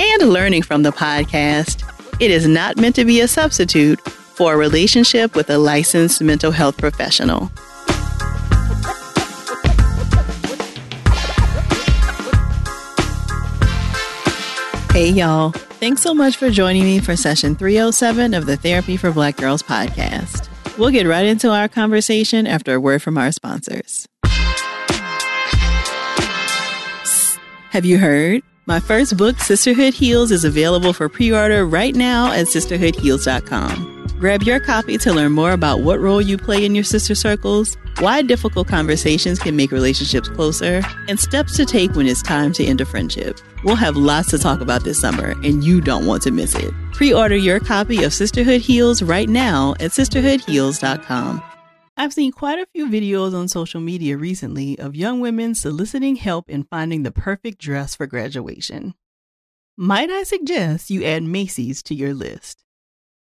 [0.00, 1.84] and learning from the podcast,
[2.20, 6.50] it is not meant to be a substitute for a relationship with a licensed mental
[6.50, 7.50] health professional.
[14.92, 15.50] Hey, y'all.
[15.80, 19.62] Thanks so much for joining me for session 307 of the Therapy for Black Girls
[19.62, 20.48] podcast.
[20.78, 24.06] We'll get right into our conversation after a word from our sponsors.
[27.70, 28.42] Have you heard?
[28.66, 33.96] My first book, Sisterhood Heals, is available for pre order right now at sisterhoodheals.com.
[34.20, 37.78] Grab your copy to learn more about what role you play in your sister circles,
[38.00, 42.64] why difficult conversations can make relationships closer, and steps to take when it's time to
[42.64, 43.40] end a friendship.
[43.64, 46.72] We'll have lots to talk about this summer, and you don't want to miss it.
[46.92, 51.42] Pre order your copy of Sisterhood Heals right now at sisterhoodheals.com.
[52.00, 56.48] I've seen quite a few videos on social media recently of young women soliciting help
[56.48, 58.94] in finding the perfect dress for graduation.
[59.76, 62.64] Might I suggest you add Macy's to your list?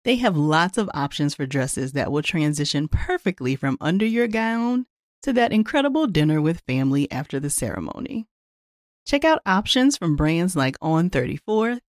[0.04, 4.86] They have lots of options for dresses that will transition perfectly from under your gown
[5.24, 8.28] to that incredible dinner with family after the ceremony.
[9.04, 11.80] Check out options from brands like On 34th,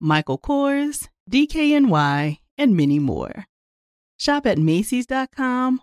[0.00, 3.44] Michael Kors, DKNY, and many more.
[4.18, 5.82] Shop at Macy's.com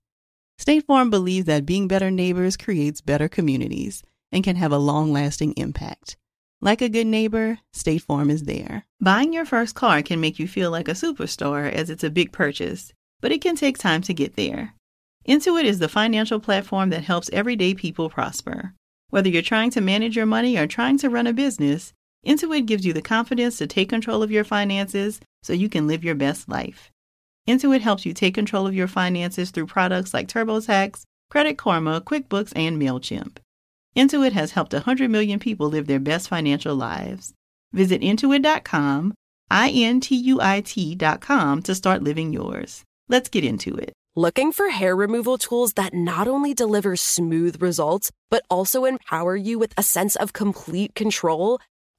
[0.61, 5.11] State Farm believes that being better neighbors creates better communities and can have a long
[5.11, 6.17] lasting impact.
[6.61, 8.85] Like a good neighbor, State Farm is there.
[8.99, 12.31] Buying your first car can make you feel like a superstar as it's a big
[12.31, 14.75] purchase, but it can take time to get there.
[15.27, 18.75] Intuit is the financial platform that helps everyday people prosper.
[19.09, 21.91] Whether you're trying to manage your money or trying to run a business,
[22.23, 26.03] Intuit gives you the confidence to take control of your finances so you can live
[26.03, 26.91] your best life.
[27.51, 32.53] Intuit helps you take control of your finances through products like TurboTax, Credit Karma, QuickBooks,
[32.55, 33.39] and MailChimp.
[33.93, 37.33] Intuit has helped 100 million people live their best financial lives.
[37.73, 39.13] Visit intuit.com,
[39.49, 42.85] I N T U I T.com to start living yours.
[43.09, 43.91] Let's get into it.
[44.15, 49.59] Looking for hair removal tools that not only deliver smooth results, but also empower you
[49.59, 51.59] with a sense of complete control?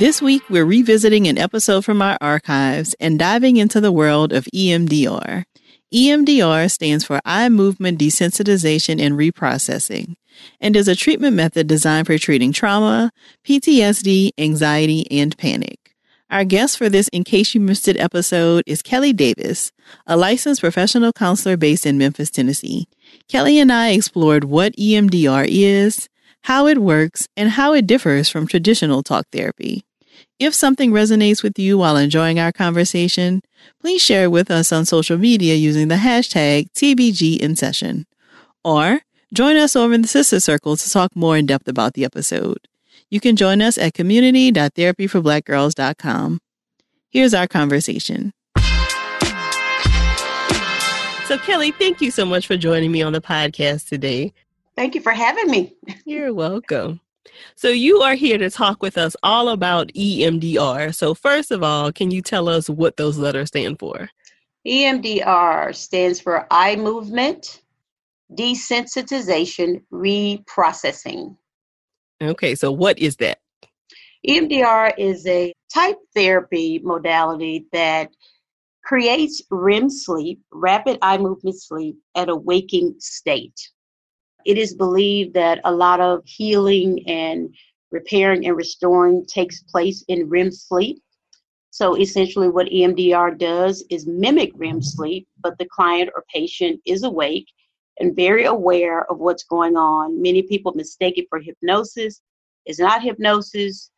[0.00, 4.46] This week, we're revisiting an episode from our archives and diving into the world of
[4.46, 5.44] EMDR.
[5.92, 10.14] EMDR stands for Eye Movement Desensitization and Reprocessing
[10.58, 13.10] and is a treatment method designed for treating trauma,
[13.46, 15.94] PTSD, anxiety, and panic.
[16.30, 19.70] Our guest for this In Case You Missed It episode is Kelli Davis,
[20.06, 22.88] a licensed professional counselor based in Memphis, Tennessee.
[23.28, 26.08] Kelli and I explored what EMDR is,
[26.44, 29.84] how it works, and how it differs from traditional talk therapy.
[30.40, 33.42] If something resonates with you while enjoying our conversation,
[33.78, 38.06] please share it with us on social media using the hashtag TBGInSession.
[38.64, 39.00] Or
[39.34, 42.66] join us over in the Sister Circle to talk more in depth about the episode.
[43.10, 46.40] You can join us at community.therapyforblackgirls.com.
[47.10, 48.32] Here's our conversation.
[51.26, 54.32] So, Kelli, thank you so much for joining me on the podcast today.
[54.74, 55.74] Thank you for having me.
[56.06, 57.02] You're welcome.
[57.54, 60.94] So, you are here to talk with us all about EMDR.
[60.94, 64.08] So, first of all, can you tell us what those letters stand for?
[64.66, 67.62] EMDR stands for eye movement
[68.32, 71.36] desensitization reprocessing.
[72.22, 73.38] Okay, so what is that?
[74.26, 78.10] EMDR is a type therapy modality that
[78.84, 83.70] creates REM sleep, rapid eye movement sleep, at a waking state.
[84.44, 87.54] It is believed that a lot of healing and
[87.90, 91.02] repairing and restoring takes place in REM sleep.
[91.70, 97.04] So essentially, what EMDR does is mimic REM sleep, but the client or patient is
[97.04, 97.46] awake
[98.00, 100.20] and very aware of what's going on.
[100.20, 102.22] Many people mistake it for hypnosis.
[102.66, 103.90] It's not hypnosis.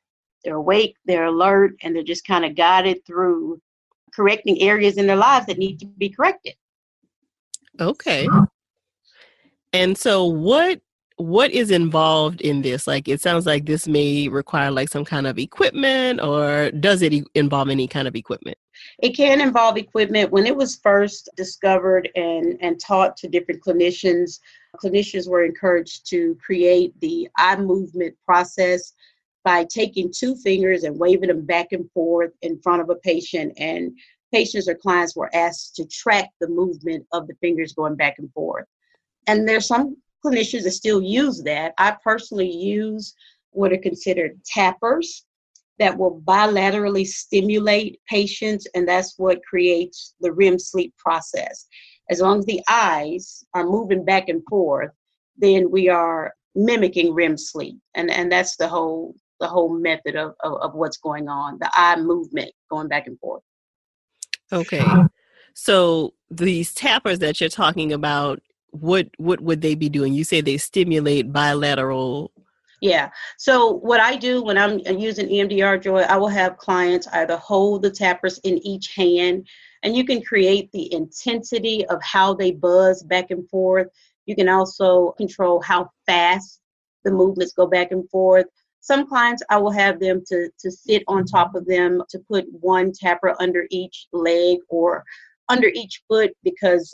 [0.44, 3.60] They're awake, they're alert, and they're just kind of guided through
[4.14, 6.54] correcting areas in their lives that need to be corrected.
[7.80, 8.28] Okay.
[9.72, 10.80] And so what
[11.16, 12.86] what is involved in this?
[12.86, 17.12] Like it sounds like this may require like some kind of equipment or does it
[17.12, 18.58] e- involve any kind of equipment?
[19.02, 20.32] It can involve equipment.
[20.32, 24.40] When it was first discovered and, and taught to different clinicians,
[24.82, 28.92] clinicians were encouraged to create the eye movement process
[29.44, 33.52] by taking two fingers and waving them back and forth in front of a patient.
[33.58, 33.92] And
[34.32, 38.32] patients or clients were asked to track the movement of the fingers going back and
[38.32, 38.66] forth.
[39.26, 41.74] And there's some clinicians that still use that.
[41.78, 43.14] I personally use
[43.50, 45.24] what are considered tappers
[45.78, 51.66] that will bilaterally stimulate patients, and that's what creates the REM sleep process.
[52.10, 54.90] As long as the eyes are moving back and forth,
[55.36, 60.34] then we are mimicking REM sleep, and and that's the whole the whole method of,
[60.44, 63.42] of, of what's going on, the eye movement going back and forth.
[64.52, 64.78] Okay.
[64.78, 65.08] Uh-huh.
[65.54, 68.40] So these tappers that you're talking about,
[68.72, 70.12] what what would they be doing?
[70.12, 72.32] You say they stimulate bilateral.
[72.80, 73.10] Yeah.
[73.38, 77.82] So what I do when I'm using EMDR Joy, I will have clients either hold
[77.82, 79.46] the tappers in each hand,
[79.84, 83.86] and you can create the intensity of how they buzz back and forth.
[84.26, 86.60] You can also control how fast
[87.04, 88.46] the movements go back and forth.
[88.80, 92.46] Some clients, I will have them to, to sit on top of them, to put
[92.50, 95.04] one tapper under each leg or
[95.48, 96.92] under each foot because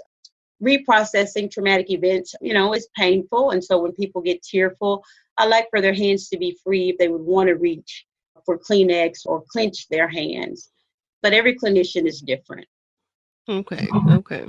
[0.62, 3.50] reprocessing traumatic events, you know, is painful.
[3.50, 5.04] And so when people get tearful,
[5.36, 8.06] I like for their hands to be free if they would want to reach
[8.44, 10.70] for Kleenex or clench their hands.
[11.22, 12.66] But every clinician is different.
[13.48, 14.10] Okay, mm-hmm.
[14.10, 14.46] okay.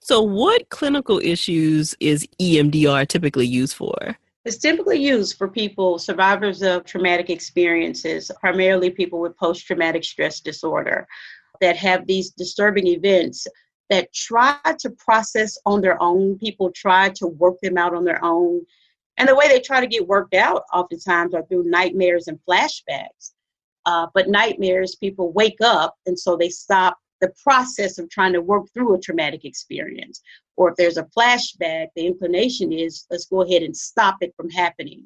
[0.00, 4.16] So, what clinical issues is EMDR typically used for?
[4.44, 10.40] It's typically used for people, survivors of traumatic experiences, primarily people with post traumatic stress
[10.40, 11.06] disorder
[11.60, 13.46] that have these disturbing events
[13.90, 16.38] that try to process on their own.
[16.38, 18.64] People try to work them out on their own.
[19.18, 23.32] And the way they try to get worked out oftentimes are through nightmares and flashbacks.
[23.84, 28.40] Uh, but nightmares, people wake up and so they stop the process of trying to
[28.40, 30.22] work through a traumatic experience.
[30.56, 34.48] Or if there's a flashback, the inclination is let's go ahead and stop it from
[34.50, 35.04] happening.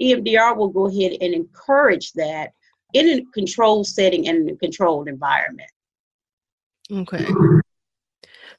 [0.00, 2.52] EMDR will go ahead and encourage that
[2.94, 5.70] in a controlled setting and a controlled environment.
[6.90, 7.26] Okay.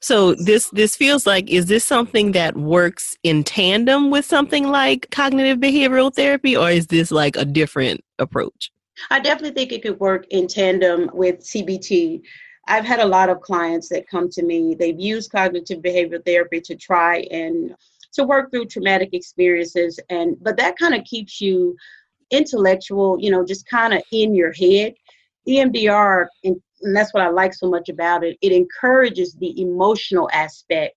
[0.04, 5.10] So this this feels like is this something that works in tandem with something like
[5.10, 8.70] cognitive behavioral therapy or is this like a different approach?
[9.10, 12.20] I definitely think it could work in tandem with CBT
[12.66, 14.74] I've had a lot of clients that come to me.
[14.74, 17.74] They've used cognitive behavioral therapy to try and
[18.12, 21.74] to work through traumatic experiences and but that kind of keeps you
[22.30, 24.92] intellectual, you know, just kind of in your head.
[25.48, 26.26] EMDR
[26.84, 28.36] and, that's what I like so much about it.
[28.42, 30.96] It encourages the emotional aspect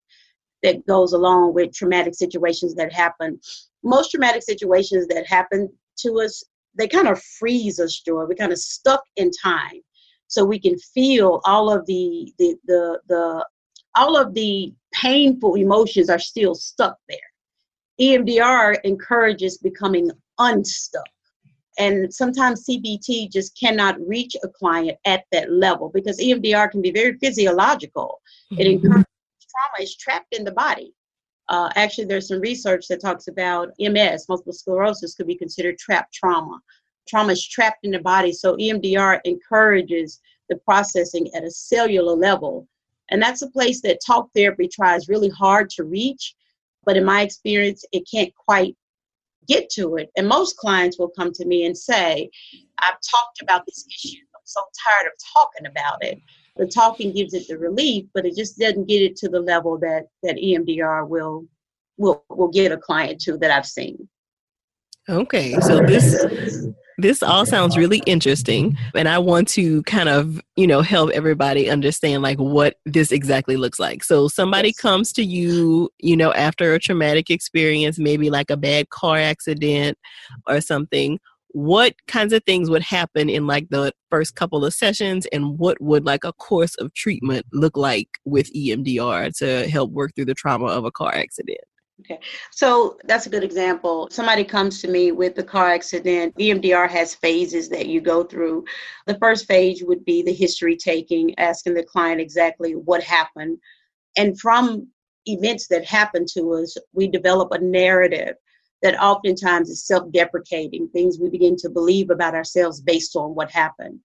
[0.64, 3.40] that goes along with traumatic situations that happen.
[3.84, 6.44] Most traumatic situations that happen to us,
[6.76, 8.26] they kind of freeze us, Joy.
[8.26, 9.82] We're kind of stuck in time
[10.28, 13.46] so we can feel all of the the the, the
[13.96, 17.18] all of the painful emotions are still stuck there.
[18.00, 21.08] EMDR encourages becoming unstuck.
[21.78, 26.92] And sometimes CBT just cannot reach a client at that level because EMDR can be
[26.92, 28.22] very physiological.
[28.52, 28.62] Mm-hmm.
[28.62, 29.06] It encourages
[29.52, 30.94] trauma is trapped in the body.
[31.50, 36.14] Uh, actually, there's some research that talks about MS, multiple sclerosis, could be considered trapped
[36.14, 36.60] trauma
[37.08, 38.32] trauma is trapped in the body.
[38.32, 40.20] So EMDR encourages
[40.50, 42.68] the processing at a cellular level.
[43.10, 46.36] And that's a place that talk therapy tries really hard to reach.
[46.86, 48.76] But in my experience, it can't quite
[49.48, 50.10] get to it.
[50.16, 52.30] And most clients will come to me and say,
[52.80, 54.20] I've talked about this issue.
[54.36, 56.20] I'm so tired of talking about it.
[56.58, 59.78] The talking gives it the relief, but it just doesn't get it to the level
[59.80, 61.46] that that EMDR will
[61.98, 64.08] will will get a client to that I've seen.
[65.10, 66.16] Okay, so this
[66.98, 71.70] this all sounds really interesting, and I want to kind of you know help everybody
[71.70, 74.04] understand like what this exactly looks like.
[74.04, 74.78] So somebody yes.
[74.78, 79.98] comes to you, you know, after a traumatic experience, maybe like a bad car accident
[80.48, 81.20] or something.
[81.52, 85.80] What kinds of things would happen in like the first couple of sessions, and what
[85.80, 90.34] would like a course of treatment look like with EMDR to help work through the
[90.34, 91.60] trauma of a car accident?
[92.02, 92.20] Okay,
[92.52, 94.08] so that's a good example.
[94.12, 96.36] Somebody comes to me with a car accident.
[96.38, 98.66] EMDR has phases that you go through.
[99.08, 103.58] The first phase would be the history taking, asking the client exactly what happened.
[104.16, 104.88] And from
[105.26, 108.36] events that happen to us, we develop a narrative
[108.84, 113.50] that oftentimes is self deprecating, things we begin to believe about ourselves based on what
[113.50, 114.00] happened.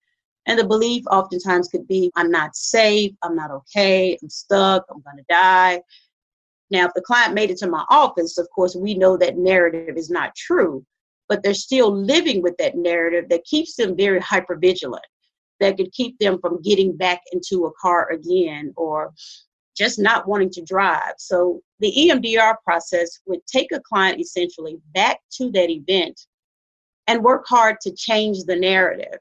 [0.47, 5.03] And the belief oftentimes could be I'm not safe, I'm not okay, I'm stuck, I'm
[5.03, 5.83] to die.
[6.73, 9.99] Now, if the client made it to my office, of course, we know that narrative
[9.99, 10.85] is not true,
[11.29, 15.05] but they're still living with that narrative that keeps them very hyper vigilant,
[15.61, 19.13] that could keep them from getting back into a car again or
[19.77, 21.13] just not wanting to drive.
[21.19, 26.19] So the EMDR process would take a client essentially back to that event
[27.07, 29.19] and work hard to change the narrative.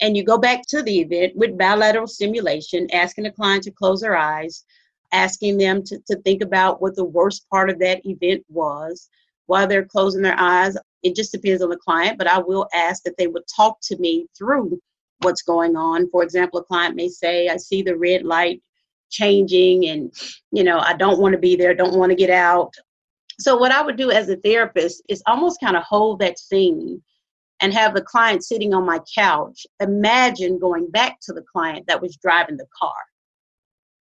[0.00, 4.00] And you go back to the event with bilateral stimulation, asking the client to close
[4.00, 4.64] their eyes,
[5.12, 9.08] asking them to, to think about what the worst part of that event was
[9.46, 10.76] while they're closing their eyes.
[11.02, 13.96] It just depends on the client, but I will ask that they would talk to
[13.98, 14.80] me through
[15.22, 16.10] what's going on.
[16.10, 18.62] For example, a client may say, I see the red light
[19.10, 20.12] changing and
[20.52, 22.72] you know i don't want to be there don't want to get out
[23.38, 27.02] so what i would do as a therapist is almost kind of hold that scene
[27.60, 32.00] and have the client sitting on my couch imagine going back to the client that
[32.00, 32.92] was driving the car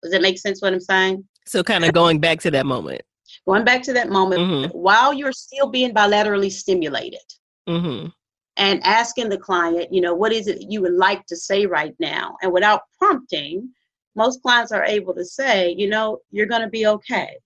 [0.03, 1.25] does it make sense what I'm saying?
[1.47, 3.03] So kind of going back to that moment.
[3.47, 4.79] Going back to that moment mm-hmm.
[4.79, 7.21] while you're still being bilaterally stimulated.
[7.69, 8.09] Mm-hmm.
[8.57, 11.95] And asking the client, you know, what is it you would like to say right
[11.99, 12.37] now?
[12.43, 13.71] And without prompting,
[14.17, 17.37] most clients are able to say, you know, you're going to be okay.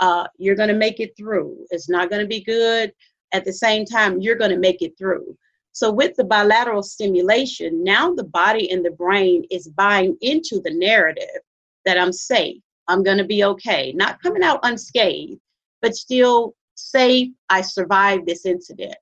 [0.00, 1.56] Uh, you're going to make it through.
[1.70, 2.92] It's not going to be good.
[3.32, 5.36] At the same time, you're going to make it through.
[5.72, 10.74] So, with the bilateral stimulation, now the body and the brain is buying into the
[10.74, 11.42] narrative
[11.84, 12.62] that I'm safe.
[12.88, 13.92] I'm going to be okay.
[13.94, 15.40] Not coming out unscathed,
[15.80, 17.28] but still safe.
[17.48, 18.96] I survived this incident.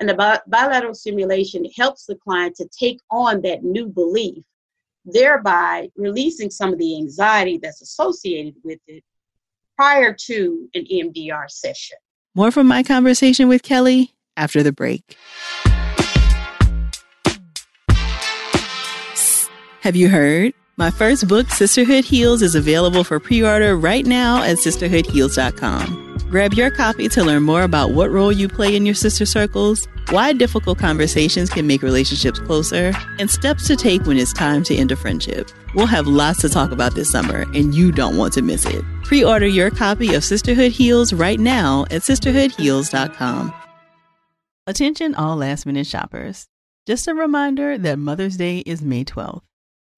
[0.00, 4.42] And the bi- bilateral stimulation helps the client to take on that new belief,
[5.04, 9.02] thereby releasing some of the anxiety that's associated with it
[9.76, 11.96] prior to an EMDR session.
[12.34, 15.16] More from my conversation with Kelli after the break.
[19.80, 20.52] Have you heard?
[20.78, 26.18] My first book, Sisterhood Heals, is available for pre order right now at sisterhoodheals.com.
[26.28, 29.88] Grab your copy to learn more about what role you play in your sister circles,
[30.10, 34.76] why difficult conversations can make relationships closer, and steps to take when it's time to
[34.76, 35.48] end a friendship.
[35.74, 38.84] We'll have lots to talk about this summer, and you don't want to miss it.
[39.02, 43.54] Pre order your copy of Sisterhood Heals right now at sisterhoodheals.com.
[44.66, 46.48] Attention, all last minute shoppers.
[46.86, 49.40] Just a reminder that Mother's Day is May 12th.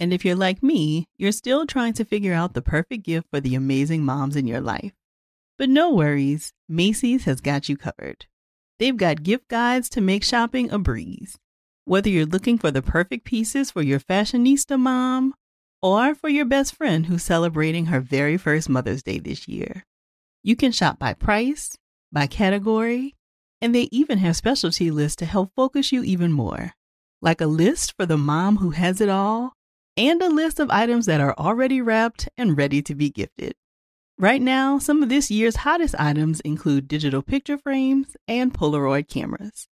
[0.00, 3.40] And if you're like me, you're still trying to figure out the perfect gift for
[3.40, 4.92] the amazing moms in your life.
[5.58, 8.26] But no worries, Macy's has got you covered.
[8.78, 11.36] They've got gift guides to make shopping a breeze.
[11.84, 15.34] Whether you're looking for the perfect pieces for your fashionista mom
[15.82, 19.84] or for your best friend who's celebrating her very first Mother's Day this year,
[20.44, 21.76] you can shop by price,
[22.12, 23.16] by category,
[23.60, 26.72] and they even have specialty lists to help focus you even more.
[27.20, 29.54] Like a list for the mom who has it all
[29.98, 33.54] and a list of items that are already wrapped and ready to be gifted.
[34.16, 39.68] Right now, some of this year's hottest items include digital picture frames and Polaroid cameras.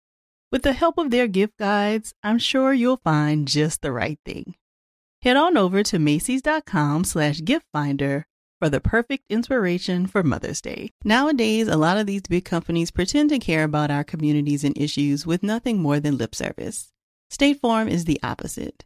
[0.52, 4.56] With the help of their gift guides, I'm sure you'll find just the right thing.
[5.22, 8.26] Head on over to Macy's.com slash gift finder
[8.60, 10.92] for the perfect inspiration for Mother's Day.
[11.04, 15.26] Nowadays, a lot of these big companies pretend to care about our communities and issues
[15.26, 16.92] with nothing more than lip service.
[17.30, 18.86] State Farm is the opposite.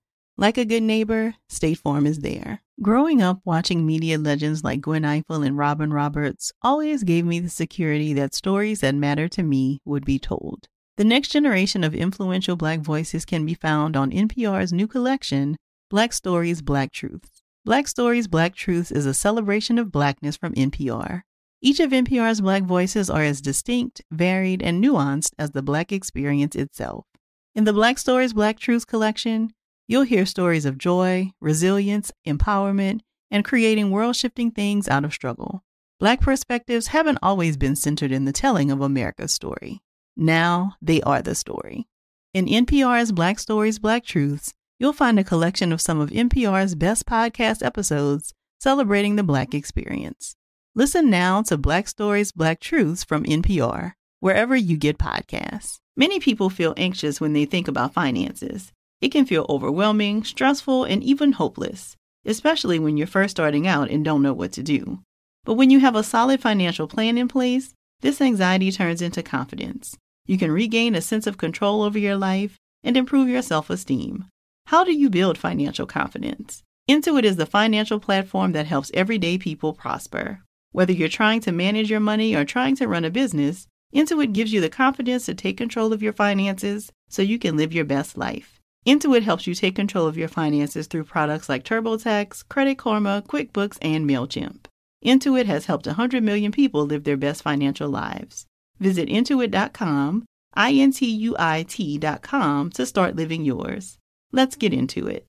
[0.41, 2.63] Like a good neighbor, State Farm is there.
[2.81, 7.47] Growing up watching media legends like Gwen Ifill and Robin Roberts always gave me the
[7.47, 10.67] security that stories that matter to me would be told.
[10.97, 15.57] The next generation of influential Black voices can be found on NPR's new collection,
[15.91, 17.43] Black Stories, Black Truths.
[17.63, 21.21] Black Stories, Black Truths is a celebration of Blackness from NPR.
[21.61, 26.55] Each of NPR's Black voices are as distinct, varied, and nuanced as the Black experience
[26.55, 27.05] itself.
[27.53, 29.51] In the Black Stories, Black Truths collection,
[29.91, 35.65] you'll hear stories of joy, resilience, empowerment, and creating world shifting things out of struggle.
[35.99, 39.81] Black perspectives haven't always been centered in the telling of America's story.
[40.15, 41.89] Now they are the story.
[42.33, 47.05] In NPR's Black Stories, Black Truths, you'll find a collection of some of NPR's best
[47.05, 50.37] podcast episodes celebrating the Black experience.
[50.73, 55.79] Listen now to Black Stories, Black Truths from NPR, wherever you get podcasts.
[55.97, 58.71] Many people feel anxious when they think about finances.
[59.01, 64.05] It can feel overwhelming, stressful, and even hopeless, especially when you're first starting out and
[64.05, 64.99] don't know what to do.
[65.43, 69.97] But when you have a solid financial plan in place, this anxiety turns into confidence.
[70.27, 74.25] You can regain a sense of control over your life and improve your self esteem.
[74.67, 76.61] How do you build financial confidence?
[76.89, 80.41] Intuit is the financial platform that helps everyday people prosper.
[80.71, 84.53] Whether you're trying to manage your money or trying to run a business, Intuit gives
[84.53, 88.17] you the confidence to take control of your finances so you can live your best
[88.17, 88.60] life.
[88.87, 93.77] Intuit helps you take control of your finances through products like TurboTax, Credit Karma, QuickBooks,
[93.79, 94.65] and MailChimp.
[95.05, 98.47] Intuit has helped 100 million people live their best financial lives.
[98.79, 100.25] Visit intuit.com,
[100.55, 103.99] I N T U I T.com to start living yours.
[104.31, 105.27] Let's get into it.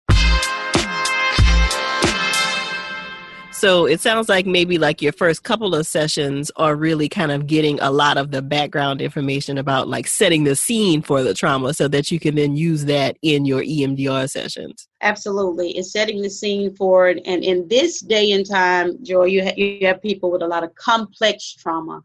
[3.63, 7.47] So it sounds like maybe like your first couple of sessions are really kind of
[7.47, 11.73] getting a lot of the background information about like setting the scene for the trauma
[11.73, 14.89] so that you can then use that in your EMDR sessions.
[15.01, 15.79] Absolutely.
[15.79, 17.23] It's setting the scene for it.
[17.25, 20.65] And in this day and time, Joy, you, ha- you have people with a lot
[20.65, 22.03] of complex trauma.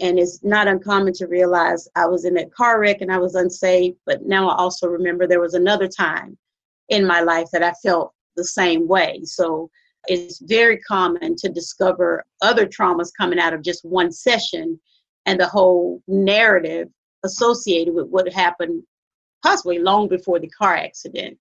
[0.00, 3.34] And it's not uncommon to realize I was in that car wreck and I was
[3.34, 3.94] unsafe.
[4.06, 6.38] But now I also remember there was another time
[6.88, 9.20] in my life that I felt the same way.
[9.24, 9.68] So
[10.06, 14.78] it's very common to discover other traumas coming out of just one session
[15.26, 16.88] and the whole narrative
[17.24, 18.82] associated with what happened
[19.42, 21.38] possibly long before the car accident.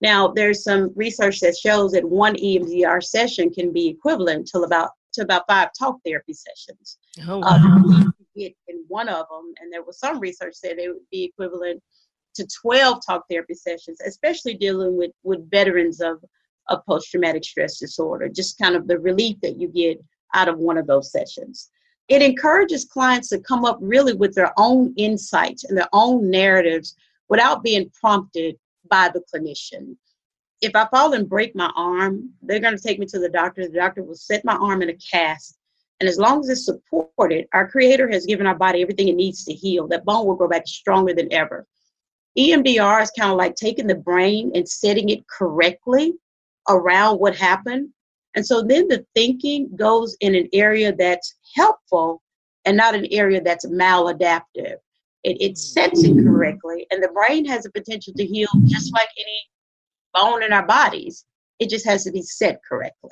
[0.00, 4.90] Now, there's some research that shows that one EMDR session can be equivalent to about
[5.14, 6.98] to about five talk therapy sessions.
[7.26, 8.04] Oh, uh, wow.
[8.36, 11.82] get in one of them, and there was some research that it would be equivalent
[12.34, 16.22] to 12 talk therapy sessions, especially dealing with with veterans of
[16.68, 20.02] of post traumatic stress disorder, just kind of the relief that you get
[20.34, 21.70] out of one of those sessions.
[22.08, 26.96] It encourages clients to come up really with their own insights and their own narratives
[27.28, 28.56] without being prompted
[28.88, 29.96] by the clinician.
[30.60, 33.66] If I fall and break my arm, they're going to take me to the doctor.
[33.66, 35.58] The doctor will set my arm in a cast.
[36.00, 39.44] And as long as it's supported, our creator has given our body everything it needs
[39.44, 39.88] to heal.
[39.88, 41.66] That bone will grow back stronger than ever.
[42.38, 46.14] EMDR is kind of like taking the brain and setting it correctly
[46.68, 47.88] around what happened.
[48.34, 52.22] And so then the thinking goes in an area that's helpful
[52.64, 54.76] and not an area that's maladaptive.
[55.24, 56.24] It, it sets it mm.
[56.24, 59.42] correctly, and the brain has the potential to heal just like any
[60.14, 61.24] bone in our bodies.
[61.58, 63.10] It just has to be set correctly.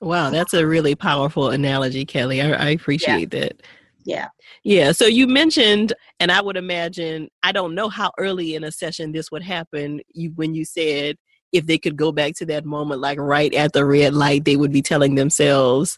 [0.00, 2.44] Wow, that's a really powerful analogy, Kelli.
[2.44, 3.40] I, I appreciate yeah.
[3.40, 3.62] that.
[4.04, 4.28] Yeah.
[4.64, 4.92] Yeah.
[4.92, 9.12] So you mentioned, and I would imagine, I don't know how early in a session
[9.12, 10.00] this would happen.
[10.12, 11.16] You when you said
[11.54, 14.56] if they could go back to that moment, like right at the red light, they
[14.56, 15.96] would be telling themselves,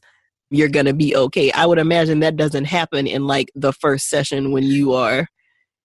[0.51, 1.51] you're going to be okay.
[1.53, 5.27] I would imagine that doesn't happen in like the first session when you are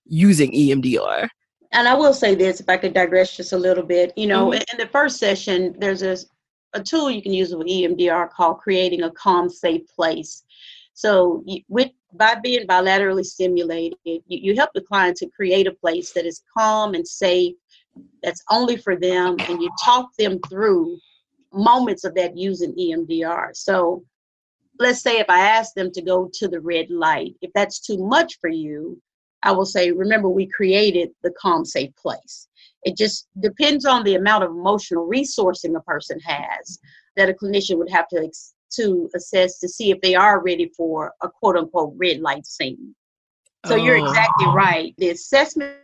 [0.05, 1.29] using EMDR.
[1.71, 4.49] And I will say this, if I could digress just a little bit, you know,
[4.49, 4.61] mm-hmm.
[4.71, 6.17] in the first session, there's a,
[6.73, 10.43] a tool you can use with EMDR called creating a calm, safe place.
[10.93, 16.11] So with by being bilaterally stimulated, you, you help the client to create a place
[16.11, 17.55] that is calm and safe
[18.23, 20.97] that's only for them and you talk them through
[21.53, 23.55] moments of that using EMDR.
[23.55, 24.03] So
[24.79, 27.97] let's say if I ask them to go to the red light, if that's too
[27.97, 29.01] much for you,
[29.43, 32.47] I will say, remember, we created the calm, safe place.
[32.83, 36.79] It just depends on the amount of emotional resourcing a person has
[37.15, 38.31] that a clinician would have to
[38.75, 42.95] to assess to see if they are ready for a quote unquote red light scene.
[43.65, 43.77] So oh.
[43.77, 44.93] you're exactly right.
[44.97, 45.75] The assessment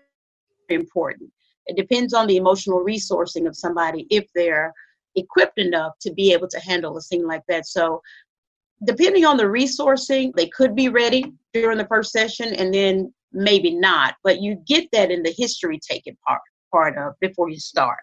[0.70, 1.32] is important.
[1.68, 4.74] It depends on the emotional resourcing of somebody if they're
[5.16, 7.66] equipped enough to be able to handle a scene like that.
[7.68, 8.02] So
[8.86, 13.76] depending on the resourcing, they could be ready during the first session and then maybe
[13.76, 14.16] not.
[14.24, 18.00] But you get that in the history taking part part of before you start.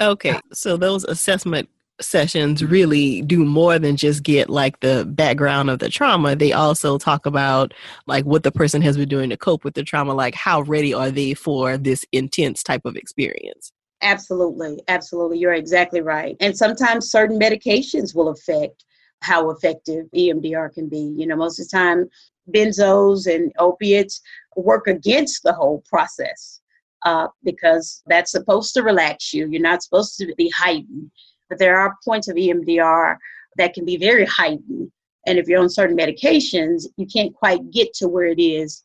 [0.00, 0.38] Okay.
[0.52, 1.68] So those assessment
[2.00, 6.36] sessions really do more than just get like the background of the trauma.
[6.36, 7.74] They also talk about
[8.06, 10.94] like what the person has been doing to cope with the trauma like how ready
[10.94, 13.72] are they for this intense type of experience.
[14.02, 14.80] Absolutely.
[14.88, 15.38] Absolutely.
[15.38, 16.36] You're exactly right.
[16.40, 18.84] And sometimes certain medications will affect
[19.20, 21.14] how effective emdr can be.
[21.16, 22.08] You know most of the time
[22.50, 24.20] benzos and opiates
[24.56, 26.60] work against the whole process
[27.02, 29.48] uh, because that's supposed to relax you.
[29.48, 31.10] You're not supposed to be heightened
[31.50, 33.16] but there are points of EMDR
[33.56, 34.90] that can be very heightened.
[35.26, 38.84] And if you're on certain medications, you can't quite get to where it is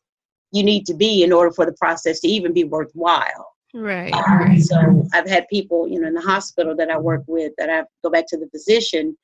[0.52, 3.52] you need to be in order for the process to even be worthwhile.
[3.74, 4.12] Right.
[4.12, 7.68] Um, so I've had people, you know, in the hospital that I work with that
[7.68, 9.16] I go back to the physician.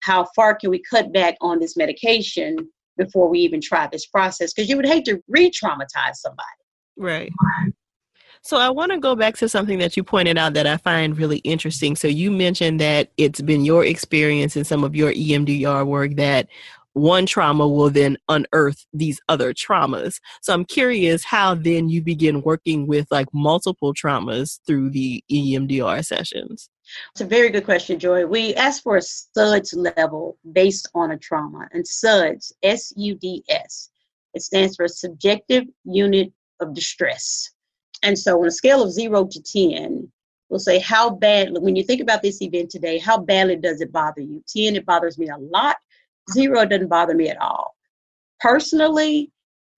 [0.00, 2.56] How far can we cut back on this medication
[2.96, 4.52] before we even try this process?
[4.52, 6.46] Because you would hate to re-traumatize somebody.
[6.96, 7.32] Right.
[8.48, 11.18] So I want to go back to something that you pointed out that I find
[11.18, 11.94] really interesting.
[11.94, 16.48] So you mentioned that it's been your experience in some of your EMDR work that
[16.94, 20.18] one trauma will then unearth these other traumas.
[20.40, 26.02] So I'm curious how then you begin working with like multiple traumas through the EMDR
[26.02, 26.70] sessions.
[27.12, 28.24] It's a very good question, Joy.
[28.24, 33.44] We ask for a SUDS level based on a trauma, and SUDS, S U D
[33.50, 33.90] S,
[34.32, 37.50] it stands for Subjective Unit of Distress.
[38.02, 40.10] And so on a scale of zero to 10,
[40.48, 43.92] we'll say how bad, when you think about this event today, how badly does it
[43.92, 44.42] bother you?
[44.54, 45.76] 10, it bothers me a lot.
[46.32, 47.74] Zero doesn't bother me at all.
[48.40, 49.30] Personally,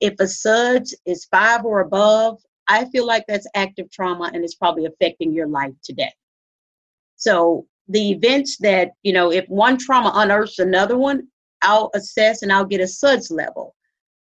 [0.01, 4.55] if a SUDS is five or above, I feel like that's active trauma and it's
[4.55, 6.13] probably affecting your life today.
[7.15, 11.27] So the events that, you know, if one trauma unearths another one,
[11.62, 13.75] I'll assess and I'll get a SUDS level.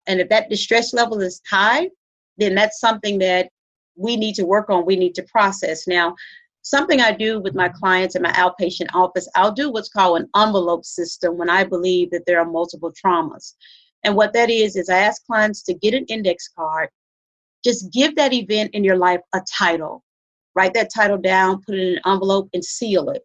[0.06, 1.90] And if that distress level is high,
[2.38, 3.50] then that's something that
[3.96, 5.86] we need to work on, we need to process.
[5.86, 6.14] Now,
[6.62, 10.28] something I do with my clients in my outpatient office, I'll do what's called an
[10.36, 13.54] envelope system when I believe that there are multiple traumas.
[14.04, 16.88] And what that is, is I ask clients to get an index card,
[17.64, 20.02] just give that event in your life a title.
[20.54, 23.22] Write that title down, put it in an envelope, and seal it.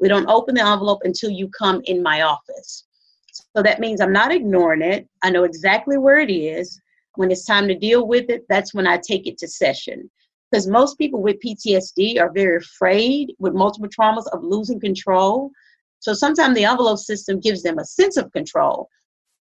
[0.00, 2.84] We don't open the envelope until you come in my office.
[3.56, 5.08] So that means I'm not ignoring it.
[5.22, 6.80] I know exactly where it is.
[7.16, 10.10] When it's time to deal with it, that's when I take it to session.
[10.50, 15.50] Because most people with PTSD are very afraid with multiple traumas of losing control.
[16.00, 18.88] So sometimes the envelope system gives them a sense of control.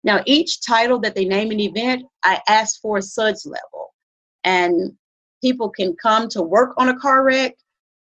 [0.04, 3.94] Now, each title that they name an event, I ask for a SUDS level.
[4.44, 4.92] And
[5.42, 7.54] people can come to work on a car wreck,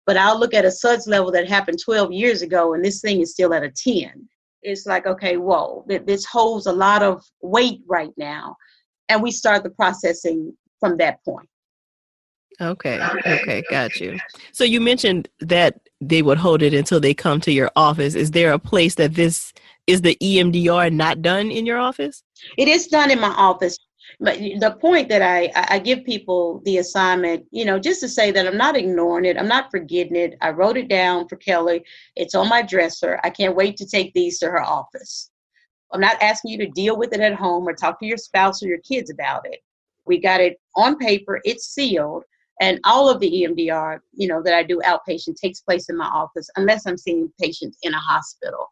[0.05, 3.21] but I'll look at a SUDS level that happened 12 years ago, and this thing
[3.21, 4.27] is still at a 10.
[4.61, 8.55] It's like, okay, whoa, this holds a lot of weight right now
[9.09, 11.49] and we start the processing from that point.
[12.61, 12.99] Okay.
[13.25, 13.63] Okay.
[13.69, 14.17] Got you.
[14.51, 18.15] So you mentioned that they would hold it until they come to your office.
[18.15, 19.53] Is there a place that this
[19.87, 22.23] is the EMDR not done in your office?
[22.57, 23.77] It is done in my office.
[24.19, 28.31] But the point that I, I give people the assignment, you know, just to say
[28.31, 30.35] that I'm not ignoring it, I'm not forgetting it.
[30.41, 31.83] I wrote it down for Kelli.
[32.15, 33.19] It's on my dresser.
[33.23, 35.29] I can't wait to take these to her office.
[35.91, 38.61] I'm not asking you to deal with it at home or talk to your spouse
[38.61, 39.59] or your kids about it.
[40.05, 42.23] We got it on paper, it's sealed,
[42.61, 46.07] and all of the EMDR, you know, that I do outpatient takes place in my
[46.07, 48.67] office unless I'm seeing patients in a hospital.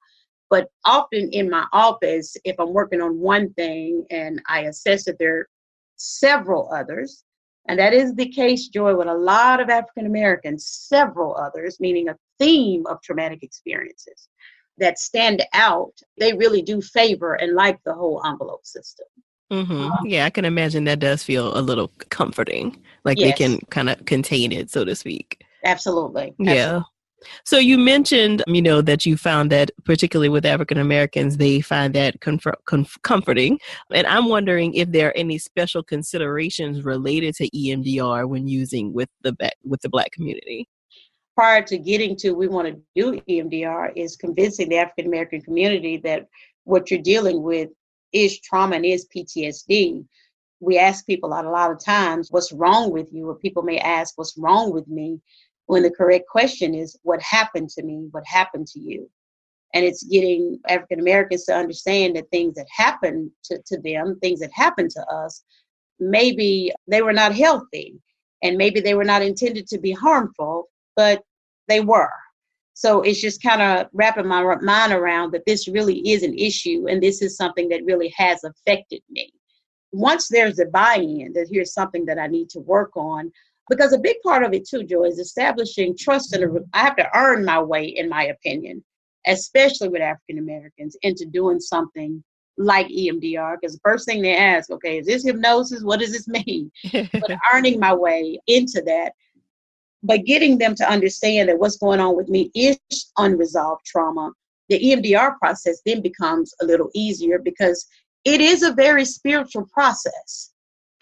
[0.50, 5.20] But often in my office, if I'm working on one thing and I assess that
[5.20, 5.50] there are
[5.96, 7.24] several others,
[7.68, 12.08] and that is the case, Joy, with a lot of African Americans, several others, meaning
[12.08, 14.30] a theme of traumatic experiences
[14.78, 19.08] that stand out, they really do favor and like the whole envelope system.
[19.52, 20.06] Mm-hmm.
[20.06, 22.82] Yeah, I can imagine that does feel a little comforting.
[23.06, 23.38] Like yes.
[23.38, 25.44] they can kind of contain it, so to speak.
[25.64, 26.36] Absolutely.
[26.38, 26.52] Yeah.
[26.52, 26.84] Absolutely.
[27.46, 31.96] So you mentioned, you know, that you found that particularly with African Americans, they find
[31.96, 33.60] that comfort, comf- comforting.
[33.92, 39.10] And I'm wondering if there are any special considerations related to EMDR when using with
[39.24, 40.70] the with the Black community
[41.38, 45.98] prior to getting to we want to do EMDR is convincing the African American community
[45.98, 46.26] that
[46.64, 47.70] what you're dealing with
[48.12, 50.04] is trauma and is PTSD.
[50.60, 53.30] We ask people a lot of times, what's wrong with you?
[53.30, 55.22] Or people may ask, what's wrong with me?
[55.68, 58.08] When the correct question is, what happened to me?
[58.10, 59.08] What happened to you?
[59.74, 64.40] and it's getting African Americans to understand that things that happened to, to them, things
[64.40, 65.44] that happened to us,
[66.00, 68.00] maybe they were not healthy
[68.42, 71.22] and maybe they were not intended to be harmful, but
[71.70, 72.12] they were.
[72.74, 76.88] So it's just kind of wrapping my mind around that this really is an issue
[76.90, 79.32] and this is something that really has affected me.
[79.94, 83.32] Once there's a buy in that here's something that I need to work on,
[83.70, 87.10] because a big part of it too, Joy, is establishing trust and I have to
[87.18, 88.84] earn my way, in my opinion,
[89.26, 92.24] especially with African Americans, into doing something
[92.58, 93.58] like EMDR.
[93.60, 95.84] Because the first thing they ask, okay, is this hypnosis?
[95.84, 96.72] What does this mean?
[96.92, 99.14] but earning my way into that,
[100.04, 102.78] but getting them to understand that what's going on with me is
[103.18, 104.32] unresolved trauma.
[104.70, 107.88] The EMDR process then becomes a little easier because
[108.26, 110.52] it is a very spiritual process.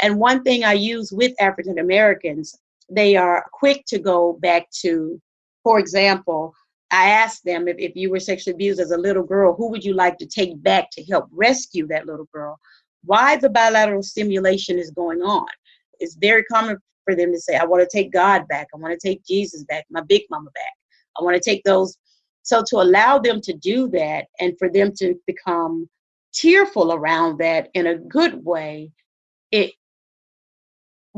[0.02, 2.58] And one thing I use with African Americans,
[2.90, 5.20] they are quick to go back to,
[5.64, 6.54] for example,
[6.92, 9.84] I asked them if, if you were sexually abused as a little girl, who would
[9.84, 12.60] you like to take back to help rescue that little girl?
[13.04, 15.48] Why the bilateral stimulation is going on.
[16.00, 18.68] It's very common for them to say, I want to take God back.
[18.74, 20.74] I want to take Jesus back, my big mama back.
[21.18, 21.98] I want to take those.
[22.44, 25.90] So to allow them to do that and for them to become
[26.34, 28.92] tearful around that in a good way,
[29.52, 29.72] it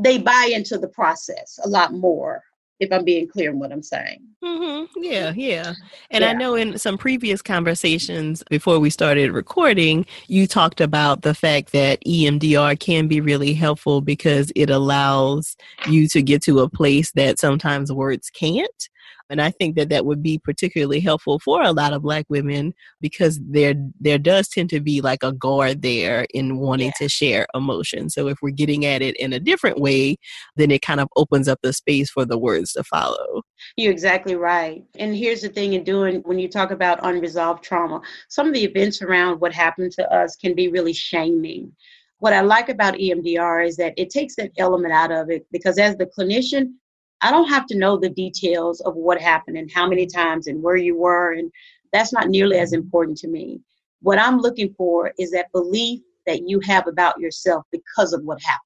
[0.00, 2.42] they buy into the process a lot more
[2.80, 4.22] if I'm being clear in what I'm saying.
[4.42, 5.02] Mm-hmm.
[5.02, 5.74] Yeah, yeah.
[6.10, 6.30] And yeah.
[6.30, 11.72] I know in some previous conversations before we started recording, you talked about the fact
[11.72, 15.56] that EMDR can be really helpful because it allows
[15.88, 18.88] you to get to a place that sometimes words can't.
[19.30, 22.74] And I think that that would be particularly helpful for a lot of Black women
[23.00, 27.06] because there there does tend to be like a guard there in wanting yeah.
[27.06, 28.10] to share emotion.
[28.10, 30.16] So if we're getting at it in a different way,
[30.56, 33.42] then it kind of opens up the space for the words to follow.
[33.76, 34.84] You're exactly right.
[34.98, 38.64] And here's the thing in doing when you talk about unresolved trauma, some of the
[38.64, 41.72] events around what happened to us can be really shaming
[42.20, 45.78] what I like about EMDR is that it takes that element out of it because
[45.78, 46.72] as the clinician,
[47.20, 50.62] I don't have to know the details of what happened and how many times and
[50.62, 51.32] where you were.
[51.32, 51.50] And
[51.92, 53.60] that's not nearly as important to me.
[54.00, 58.40] What I'm looking for is that belief that you have about yourself because of what
[58.42, 58.62] happened.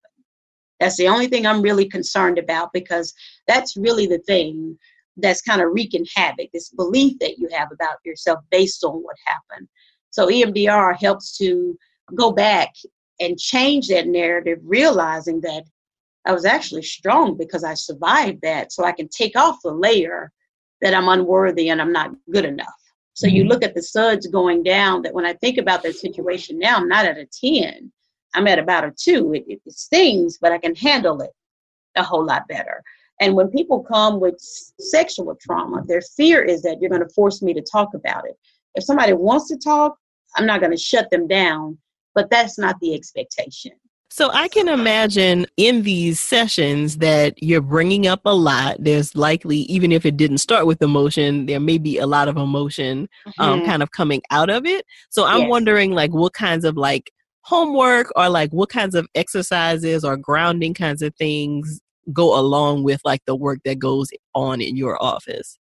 [0.81, 3.15] That's the only thing I'm really concerned about because
[3.47, 4.77] that's really the thing
[5.17, 9.17] that's kind of wreaking havoc this belief that you have about yourself based on what
[9.25, 9.69] happened.
[10.11, 11.79] So EMDR helps to
[12.15, 12.71] go back
[13.21, 15.65] and change that narrative, realizing that
[16.25, 18.73] I was actually strong because I survived that.
[18.73, 20.33] So I can take off the layer
[20.81, 22.69] that I'm unworthy and I'm not good enough.
[23.15, 23.51] So you mm-hmm.
[23.51, 26.89] look at the suds going down that when I think about that situation now, I'm
[26.89, 27.93] not at a 10.
[28.35, 29.35] I'm at about a two.
[29.35, 31.31] It, it, it stings, but I can handle it
[31.97, 32.83] a whole lot better.
[33.21, 37.43] And when people come with sexual trauma, their fear is that you're going to force
[37.43, 38.37] me to talk about it.
[38.75, 39.97] If somebody wants to talk,
[40.37, 41.79] I'm not going to shut them down,
[42.15, 43.73] but that's not the expectation.
[44.13, 48.77] So I can imagine in these sessions that you're bringing up a lot.
[48.79, 52.37] There's likely, even if it didn't start with emotion, there may be a lot of
[52.37, 53.67] emotion um, mm-hmm.
[53.71, 54.85] kind of coming out of it.
[55.09, 55.49] So I'm yes.
[55.49, 60.75] wondering, like, what kinds of like homework or like what kinds of exercises or grounding
[60.75, 61.81] kinds of things
[62.13, 65.59] go along with like the work that goes on in your office?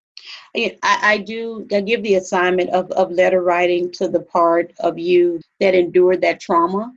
[0.55, 4.99] I, I, do I give the assignment of, of letter writing to the part of
[4.99, 6.93] you that endured that trauma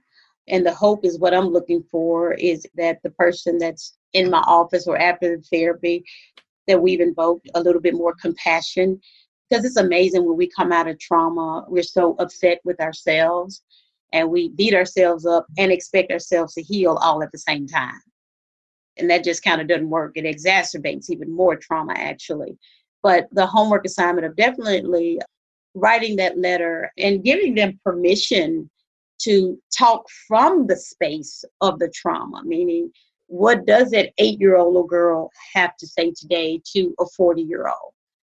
[0.47, 4.39] and the hope is what i'm looking for is that the person that's in my
[4.39, 6.03] office or after the therapy
[6.67, 8.99] that we've invoked a little bit more compassion.
[9.49, 13.63] Because it's amazing when we come out of trauma we're so upset with ourselves
[14.11, 18.01] and we beat ourselves up and expect ourselves to heal all at the same time.
[18.97, 20.13] And that just kind of doesn't work.
[20.15, 22.57] It exacerbates even more trauma actually.
[23.03, 25.21] But the homework assignment of definitely
[25.75, 28.69] writing that letter and giving them permission
[29.19, 32.91] to talk from the space of the trauma, meaning
[33.27, 37.41] what does that eight year old little girl have to say today to a 40
[37.41, 37.93] year old?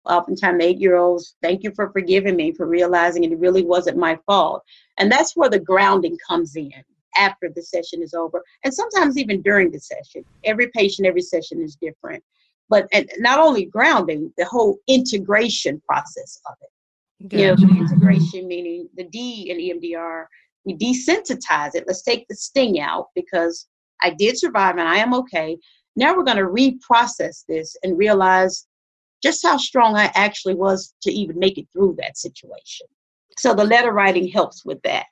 [0.06, 4.18] Oftentimes, eight year olds, thank you for forgiving me for realizing it really wasn't my
[4.26, 4.64] fault.
[4.98, 6.72] And that's where the grounding comes in
[7.18, 10.24] after the session is over, and sometimes even during the session.
[10.44, 12.24] Every patient, every session is different.
[12.70, 17.28] But and not only grounding, the whole integration process of it.
[17.30, 17.62] Gotcha.
[17.62, 20.26] You know, integration meaning the D in EMDR
[20.66, 21.86] we desensitize it.
[21.88, 23.68] Let's take the sting out because
[24.02, 25.58] I did survive and I am okay.
[25.96, 28.66] Now we're going to reprocess this and realize
[29.22, 32.88] just how strong I actually was to even make it through that situation.
[33.38, 35.06] So the letter writing helps with that.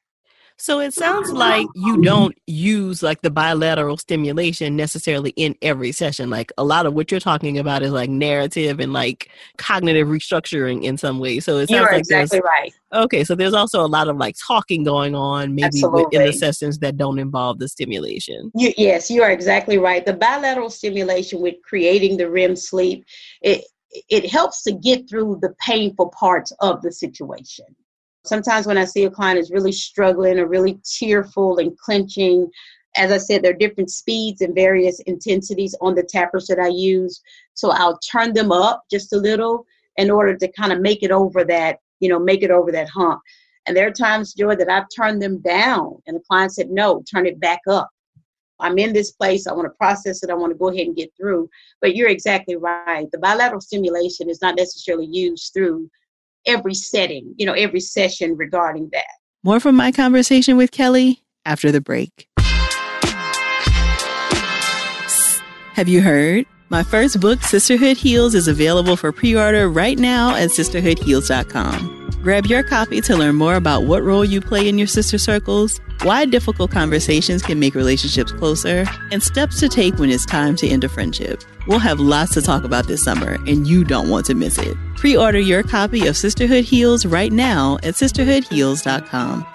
[0.60, 6.32] So it sounds like you don't use like the bilateral stimulation necessarily in every session.
[6.32, 10.84] Like a lot of what you're talking about is like narrative and like cognitive restructuring
[10.84, 11.40] in some way.
[11.40, 12.74] So it sounds You're like exactly right.
[12.92, 16.80] Okay, so there's also a lot of like talking going on, maybe in the sessions
[16.80, 18.52] that don't involve the stimulation.
[18.56, 20.06] You, yes, you are exactly right.
[20.06, 23.06] The bilateral stimulation with creating the REM sleep,
[23.42, 23.64] it
[24.10, 27.66] it helps to get through the painful parts of the situation.
[28.28, 32.50] Sometimes when I see a client is really struggling or really tearful and clenching,
[32.98, 36.68] as I said, there are different speeds and various intensities on the tappers that I
[36.68, 37.22] use.
[37.54, 39.66] So I'll turn them up just a little
[39.98, 42.90] in order to kind of make it over that, you know, make it over that
[42.90, 43.22] hump.
[43.68, 47.04] And there are times, Joy, that I've turned them down and the client said, no,
[47.04, 47.90] turn it back up.
[48.60, 49.46] I'm in this place.
[49.46, 50.30] I want to process it.
[50.30, 51.50] I want to go ahead and get through.
[51.82, 53.06] But you're exactly right.
[53.12, 55.90] The bilateral stimulation is not necessarily used through
[56.48, 59.06] every setting, you know, every session regarding that.
[59.44, 62.28] More from my conversation with Kelli after the break.
[65.74, 66.46] Have you heard?
[66.70, 71.97] My first book, Sisterhood Heals, is available for pre order right now at sisterhoodheals.com.
[72.28, 75.80] Grab your copy to learn more about what role you play in your sister circles,
[76.04, 80.68] why difficult conversations can make relationships closer, and steps to take when it's time to
[80.68, 81.42] end a friendship.
[81.68, 84.76] We'll have lots to talk about this summer, and you don't want to miss it.
[84.98, 89.48] Pre order your copy of Sisterhood Heals right now at sisterhoodheals.com.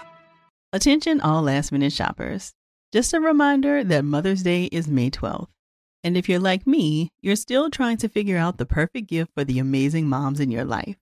[0.72, 2.54] Attention, all last minute shoppers.
[2.90, 5.48] Just a reminder that Mother's Day is May 12th.
[6.02, 9.44] And if you're like me, you're still trying to figure out the perfect gift for
[9.44, 10.96] the amazing moms in your life.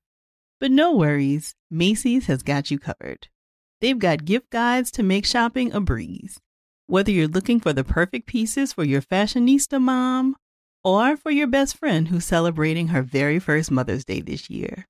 [0.61, 3.29] But no worries, Macy's has got you covered.
[3.81, 6.39] They've got gift guides to make shopping a breeze.
[6.87, 10.37] Whether you're looking for the perfect pieces for your fashionista mom
[10.85, 14.87] or for your best friend who's celebrating her very first Mother's Day this year,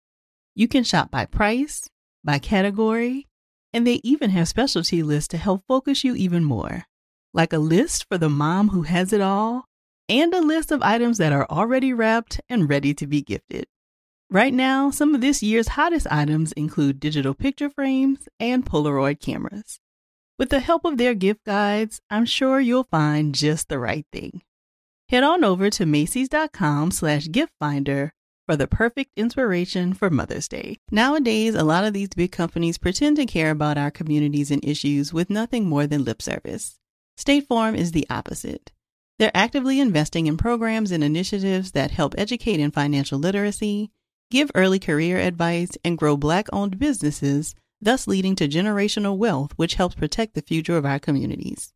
[0.56, 1.88] you can shop by price,
[2.24, 3.28] by category,
[3.72, 6.84] and they even have specialty lists to help focus you even more.
[7.32, 9.66] Like a list for the mom who has it all
[10.08, 13.66] and a list of items that are already wrapped and ready to be gifted.
[14.32, 19.80] Right now, some of this year's hottest items include digital picture frames and Polaroid cameras.
[20.38, 24.42] With the help of their gift guides, I'm sure you'll find just the right thing.
[25.08, 28.12] Head on over to Macy's.com slash gift finder
[28.46, 30.78] for the perfect inspiration for Mother's Day.
[30.92, 35.12] Nowadays, a lot of these big companies pretend to care about our communities and issues
[35.12, 36.78] with nothing more than lip service.
[37.16, 38.70] State Farm is the opposite.
[39.18, 43.90] They're actively investing in programs and initiatives that help educate in financial literacy,
[44.30, 49.74] give early career advice, and grow Black owned businesses, thus leading to generational wealth, which
[49.74, 51.72] helps protect the future of our communities.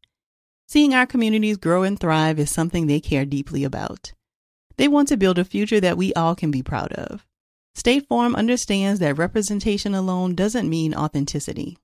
[0.67, 4.13] Seeing our communities grow and thrive is something they care deeply about.
[4.77, 7.27] They want to build a future that we all can be proud of.
[7.75, 11.79] State Farm understands that representation alone doesn't mean authenticity,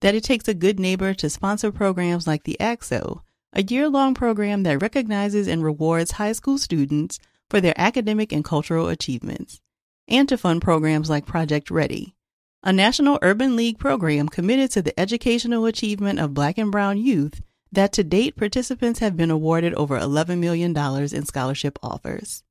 [0.00, 4.14] that it takes a good neighbor to sponsor programs like the ACT-SO a year long
[4.14, 7.18] program that recognizes and rewards high school students
[7.50, 9.60] for their academic and cultural achievements,
[10.08, 12.14] and to fund programs like Project Ready,
[12.62, 17.42] a National Urban League program committed to the educational achievement of Black and Brown youth
[17.72, 22.42] that to date participants have been awarded over $11 million in scholarship offers.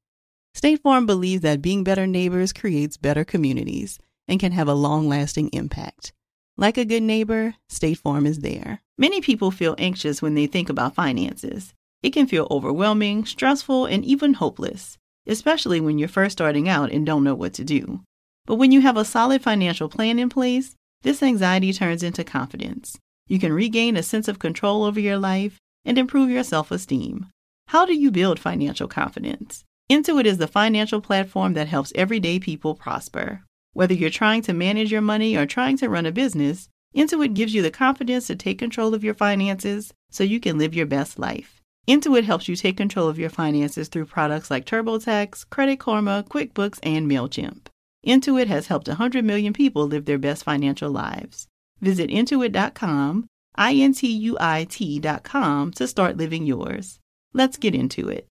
[0.54, 5.08] State Farm believes that being better neighbors creates better communities and can have a long
[5.08, 6.12] lasting impact.
[6.58, 8.82] Like a good neighbor, State Farm is there.
[8.98, 11.74] Many people feel anxious when they think about finances.
[12.04, 14.98] It can feel overwhelming, stressful, and even hopeless,
[15.32, 18.02] especially when you're first starting out and don't know what to do.
[18.46, 22.98] But when you have a solid financial plan in place, this anxiety turns into confidence.
[23.28, 27.28] You can regain a sense of control over your life and improve your self esteem.
[27.68, 29.64] How do you build financial confidence?
[29.90, 33.44] Intuit is the financial platform that helps everyday people prosper.
[33.74, 37.54] Whether you're trying to manage your money or trying to run a business, Intuit gives
[37.54, 41.18] you the confidence to take control of your finances so you can live your best
[41.18, 41.61] life.
[41.88, 46.80] Intuit helps you take control of your finances through products like TurboTax, Credit Karma, QuickBooks,
[46.84, 47.68] and MailChimp.
[48.06, 51.48] Intuit has helped 100 million people live their best financial lives.
[51.80, 57.00] Visit intuit.com, I N T U I T.com to start living yours.
[57.34, 58.28] Let's get into it.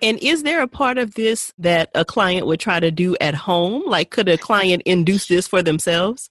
[0.00, 3.34] And is there a part of this that a client would try to do at
[3.34, 3.82] home?
[3.86, 6.30] Like, could a client induce this for themselves?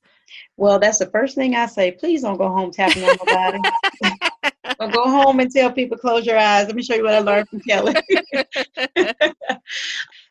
[0.57, 1.91] Well, that's the first thing I say.
[1.91, 3.59] Please don't go home tapping on nobody.
[4.79, 6.67] or go home and tell people close your eyes.
[6.67, 7.95] Let me show you what I learned from Kelli.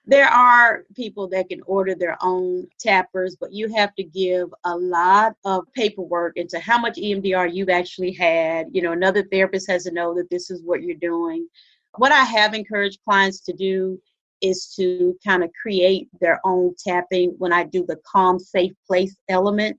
[0.07, 4.75] there are people that can order their own tappers, but you have to give a
[4.75, 8.69] lot of paperwork into how much EMDR you've actually had.
[8.73, 11.47] You know, another therapist has to know that this is what you're doing.
[11.97, 14.01] What I have encouraged clients to do
[14.41, 19.17] is to kind of create their own tapping when I do the calm, safe place
[19.29, 19.79] element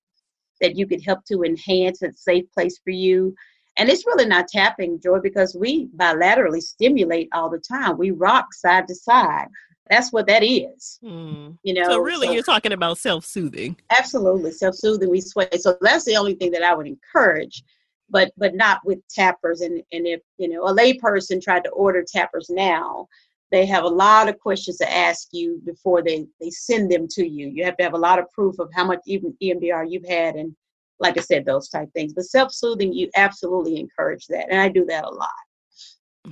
[0.61, 3.35] that you could help to enhance a safe place for you.
[3.77, 7.97] And it's really not tapping, Joy, because we bilaterally stimulate all the time.
[7.97, 9.47] We rock side to side.
[9.89, 10.99] That's what that is.
[11.03, 11.57] Mm.
[11.63, 11.83] You know.
[11.83, 13.75] So really, so, you're talking about self-soothing.
[13.97, 15.09] Absolutely, self-soothing.
[15.09, 15.49] We sway.
[15.59, 17.63] So that's the only thing that I would encourage,
[18.09, 19.61] but but not with tappers.
[19.61, 23.07] And and if you know a layperson tried to order tappers now,
[23.51, 27.27] they have a lot of questions to ask you before they they send them to
[27.27, 27.47] you.
[27.47, 30.35] You have to have a lot of proof of how much even EMDR you've had
[30.35, 30.55] and
[30.99, 32.13] like I said, those type things.
[32.13, 34.47] But self soothing, you absolutely encourage that.
[34.49, 35.29] And I do that a lot.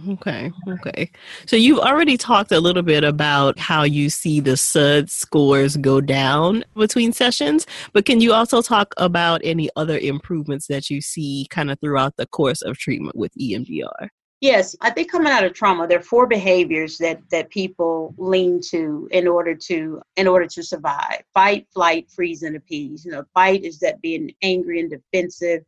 [0.10, 0.52] Okay.
[0.68, 1.12] Okay.
[1.46, 6.02] So you've already talked a little bit about how you see the SUD scores go
[6.02, 11.46] down between sessions, but can you also talk about any other improvements that you see
[11.52, 14.10] kind of throughout the course of treatment with EMDR?
[14.44, 18.60] Yes, I think coming out of trauma, there are four behaviors that that people lean
[18.72, 23.06] to in order to in order to survive: fight, flight, freeze, and appease.
[23.06, 25.64] You know, fight is that being angry and defensive.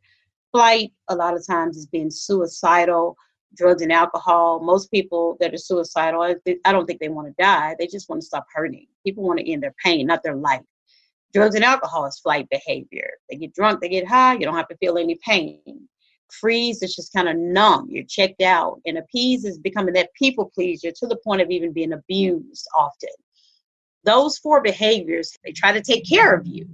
[0.52, 3.16] Flight, a lot of times, is being suicidal.
[3.54, 4.60] Drugs and alcohol.
[4.60, 6.34] Most people that are suicidal, I,
[6.66, 7.76] I don't think they want to die.
[7.78, 8.88] They just want to stop hurting.
[9.06, 10.60] People want to end their pain, not their life.
[11.32, 13.08] Drugs and alcohol is flight behavior.
[13.30, 14.34] They get drunk, they get high.
[14.34, 15.88] You don't have to feel any pain
[16.30, 17.88] freeze is just kind of numb.
[17.90, 18.80] You're checked out.
[18.86, 23.10] And appease is becoming that people pleaser to the point of even being abused often.
[24.04, 26.68] Those four behaviors, they try to take care of you.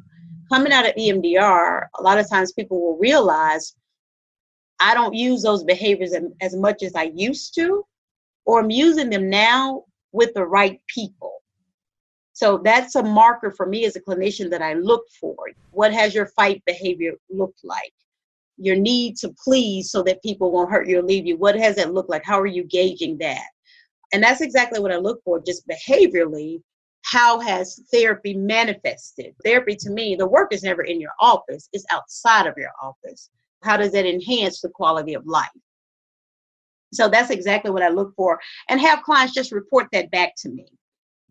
[0.50, 3.74] Coming out of EMDR, a lot of times people will realize
[4.80, 7.86] I don't use those behaviors as much as I used to,
[8.44, 11.42] or I'm using them now with the right people.
[12.34, 15.36] So that's a marker for me as a clinician that I look for.
[15.70, 17.92] What has your fight behavior looked like?
[18.56, 21.36] Your need to please so that people won't hurt you or leave you.
[21.36, 22.24] What has that looked like?
[22.24, 23.46] How are you gauging that?
[24.12, 26.60] And that's exactly what i look for just behaviorally
[27.04, 29.34] how has therapy manifested?
[29.44, 33.30] Therapy to me the work is never in your office it's outside of your office.
[33.62, 35.48] How does that enhance the quality of life?
[36.92, 40.50] So that's exactly what i look for and have clients just report that back to
[40.50, 40.66] me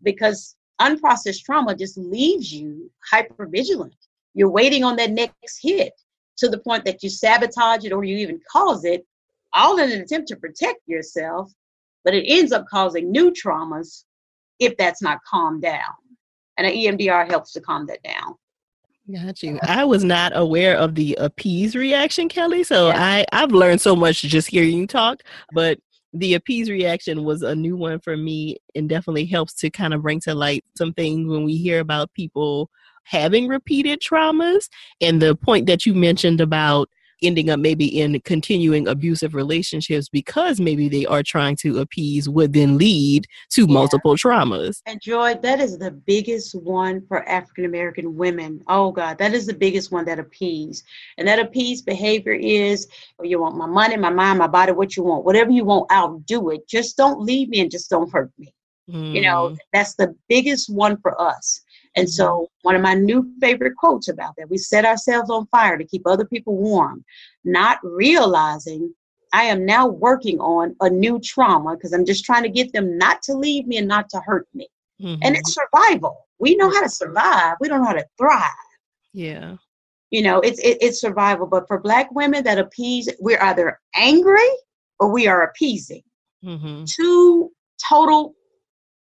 [0.02, 3.94] because unprocessed trauma just leaves you hyper vigilant
[4.34, 5.92] you're waiting on that next hit
[6.38, 9.06] to the point that you sabotage it or you even cause it,
[9.54, 11.52] all in an attempt to protect yourself,
[12.04, 14.04] but it ends up causing new traumas
[14.58, 15.92] if that's not calmed down.
[16.58, 18.34] And an EMDR helps to calm that down.
[19.12, 19.58] Got you.
[19.62, 22.64] I was not aware of the appease reaction, Kelli.
[22.64, 23.24] So yeah.
[23.32, 25.22] I, I've learned so much just hearing you talk.
[25.52, 25.78] But
[26.12, 30.02] the appease reaction was a new one for me and definitely helps to kind of
[30.02, 32.70] bring to light some things when we hear about people
[33.04, 34.68] having repeated traumas.
[35.00, 36.88] And the point that you mentioned about
[37.22, 42.52] ending up maybe in continuing abusive relationships because maybe they are trying to appease would
[42.52, 43.72] then lead to yeah.
[43.72, 44.82] multiple traumas.
[44.86, 48.62] And Joy, that is the biggest one for African American women.
[48.68, 50.82] Oh God, that is the biggest one that appease.
[51.18, 52.88] And that appease behavior is
[53.18, 55.24] oh, you want my money, my mind, my body, what you want.
[55.24, 56.66] Whatever you want, I'll do it.
[56.68, 58.52] Just don't leave me and just don't hurt me.
[58.90, 59.14] Mm.
[59.14, 59.58] You know, mm.
[59.72, 61.62] that's the biggest one for us.
[61.96, 62.44] And so, mm-hmm.
[62.62, 66.06] one of my new favorite quotes about that we set ourselves on fire to keep
[66.06, 67.04] other people warm,
[67.44, 68.94] not realizing
[69.32, 72.98] I am now working on a new trauma because I'm just trying to get them
[72.98, 74.68] not to leave me and not to hurt me.
[75.00, 75.20] Mm-hmm.
[75.22, 76.28] And it's survival.
[76.38, 78.50] We know how to survive, we don't know how to thrive.
[79.12, 79.56] Yeah.
[80.10, 81.46] You know, it's it, it's survival.
[81.46, 84.50] But for black women that appease, we're either angry
[84.98, 86.02] or we are appeasing.
[86.44, 86.84] Mm-hmm.
[86.84, 87.50] Two
[87.88, 88.34] total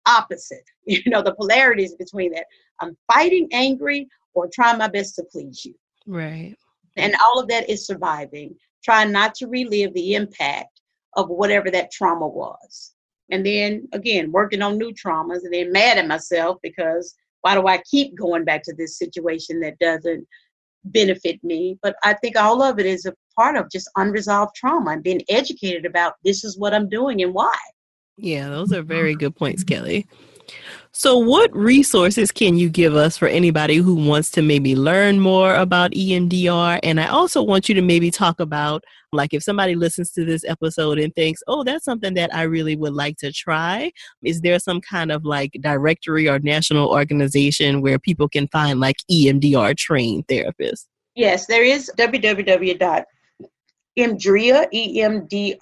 [0.05, 0.63] opposite.
[0.85, 2.45] You know, the polarities between that.
[2.81, 5.75] I'm fighting angry or trying my best to please you.
[6.05, 6.55] Right.
[6.97, 10.81] And all of that is surviving, trying not to relive the impact
[11.15, 12.93] of whatever that trauma was.
[13.31, 17.67] And then again, working on new traumas and then mad at myself because why do
[17.67, 20.27] I keep going back to this situation that doesn't
[20.85, 21.77] benefit me?
[21.81, 25.21] But I think all of it is a part of just unresolved trauma and being
[25.29, 27.55] educated about this is what I'm doing and why.
[28.17, 30.05] Yeah, those are very good points, Kelli.
[30.91, 35.55] So, what resources can you give us for anybody who wants to maybe learn more
[35.55, 36.79] about EMDR?
[36.83, 40.45] And I also want you to maybe talk about, like, if somebody listens to this
[40.45, 43.91] episode and thinks, oh, that's something that I really would like to try,
[44.21, 48.97] is there some kind of like directory or national organization where people can find like
[49.09, 50.85] EMDR trained therapists?
[51.15, 53.05] Yes, there is www.emdria,
[54.71, 55.53] E-M-D-R-I-A.com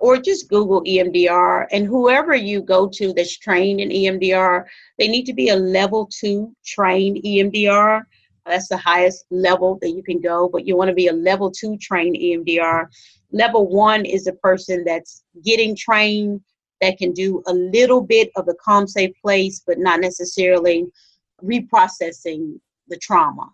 [0.00, 1.66] or just Google EMDR.
[1.72, 4.64] And whoever you go to that's trained in EMDR,
[4.98, 8.02] they need to be a level two trained EMDR.
[8.46, 11.50] That's the highest level that you can go, but you want to be a level
[11.50, 12.86] two trained EMDR.
[13.32, 16.40] Level one is a person that's getting trained
[16.80, 20.86] that can do a little bit of the calm, safe place, but not necessarily
[21.42, 23.50] reprocessing the trauma.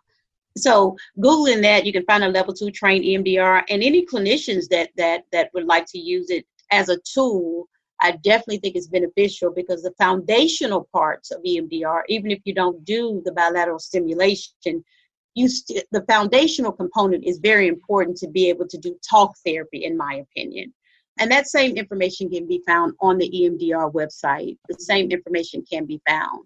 [0.56, 4.90] So Googling that, you can find a level two trained EMDR and any clinicians that
[4.96, 7.68] that that would like to use it as a tool.
[8.00, 12.84] I definitely think it's beneficial because the foundational parts of EMDR, even if you don't
[12.84, 14.84] do the bilateral stimulation,
[15.34, 19.84] you st- the foundational component is very important to be able to do talk therapy,
[19.84, 20.72] in my opinion.
[21.18, 24.58] And that same information can be found on the EMDR website.
[24.68, 26.44] The same information can be found.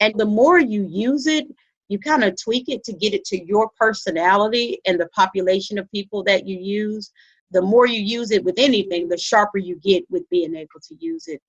[0.00, 1.46] And the more you use it,
[1.88, 5.90] you kind of tweak it to get it to your personality and the population of
[5.90, 7.10] people that you use.
[7.50, 10.94] The more you use it with anything, the sharper you get with being able to
[11.00, 11.40] use it.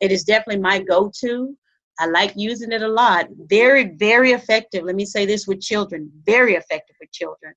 [0.00, 1.56] It is definitely my go to.
[1.98, 3.26] I like using it a lot.
[3.46, 4.84] Very, very effective.
[4.84, 7.54] Let me say this with children very effective with children.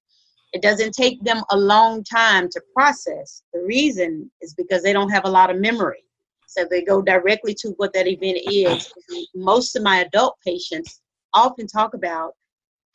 [0.54, 3.44] It doesn't take them a long time to process.
[3.54, 6.04] The reason is because they don't have a lot of memory.
[6.48, 8.92] So they go directly to what that event is.
[9.36, 11.01] Most of my adult patients
[11.34, 12.34] often talk about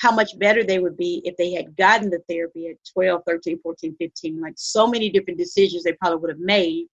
[0.01, 3.59] how much better they would be if they had gotten the therapy at 12, 13,
[3.63, 4.41] 14, 15.
[4.41, 6.87] Like so many different decisions they probably would have made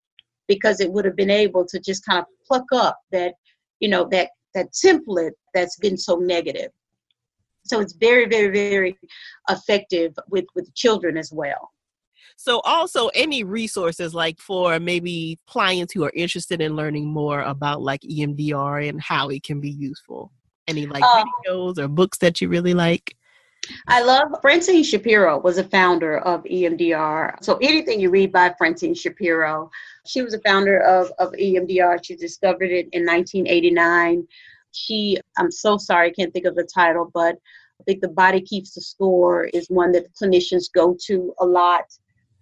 [0.49, 3.35] because it would have been able to just kind of pluck up that,
[3.79, 6.71] you know, that that template that's been so negative.
[7.65, 8.99] So it's very, very, very
[9.49, 11.71] effective with with children as well.
[12.37, 17.83] So also any resources like for maybe clients who are interested in learning more about
[17.83, 20.33] like EMDR and how it can be useful.
[20.69, 23.17] Any like um, videos or books that you really like?
[23.89, 27.43] I love Francine Shapiro was a founder of EMDR.
[27.43, 29.71] So anything you read by Francine Shapiro,
[30.07, 32.05] she was a founder of, of EMDR.
[32.05, 34.27] She discovered it in 1989.
[34.73, 37.37] She, I'm so sorry, I can't think of the title, but
[37.81, 41.85] I think The Body Keeps the Score is one that clinicians go to a lot.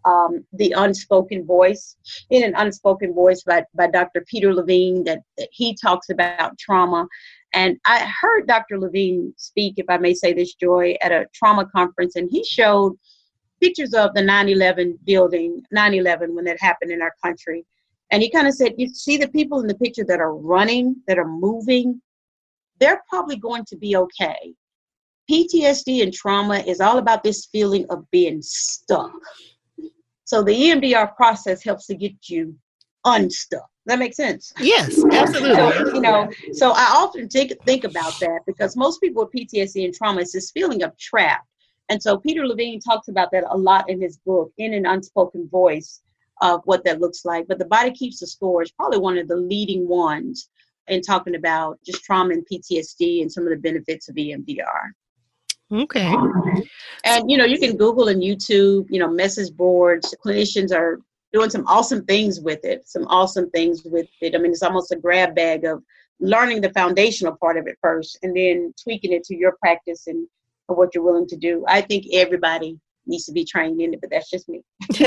[0.04, 1.96] Um, the Unspoken Voice,
[2.30, 4.24] in an Unspoken Voice by, by Dr.
[4.26, 7.06] Peter Levine, that, that he talks about trauma.
[7.55, 8.78] And I heard Dr.
[8.78, 12.96] Levine speak, if I may say this, Joy, at a trauma conference, and he showed
[13.61, 17.64] pictures of the 9 11 building, 9 11, when that happened in our country.
[18.11, 20.96] And he kind of said, You see the people in the picture that are running,
[21.07, 22.01] that are moving,
[22.80, 24.55] they're probably going to be okay.
[25.30, 29.12] PTSD and trauma is all about this feeling of being stuck.
[30.24, 32.57] So the EMDR process helps to get you
[33.05, 33.68] unstuck.
[33.89, 34.53] That makes sense.
[34.61, 35.55] Yes, absolutely.
[35.57, 39.82] So, you know, so I often think think about that because most people with PTSD
[39.86, 41.49] and trauma is this feeling of trapped.
[41.89, 45.49] And so Peter Levine talks about that a lot in his book, in an unspoken
[45.49, 46.03] voice
[46.43, 47.49] of what that looks like.
[47.49, 50.51] But the body keeps the score is probably one of the leading ones
[50.89, 54.93] in talking about just trauma and PTSD and some of the benefits of EMDR.
[55.72, 56.14] Okay.
[57.05, 60.14] And you know, you can Google and YouTube, you know, message boards.
[60.22, 61.01] Clinicians are
[61.33, 62.89] doing some awesome things with it.
[62.89, 64.35] Some awesome things with it.
[64.35, 65.83] I mean, it's almost a grab bag of
[66.20, 70.26] learning the foundational part of it first and then tweaking it to your practice and
[70.66, 71.64] what you're willing to do.
[71.68, 74.62] I think everybody needs to be trained in it, but that's just me.